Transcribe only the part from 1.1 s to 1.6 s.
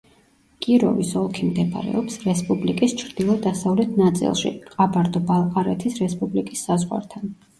ოლქი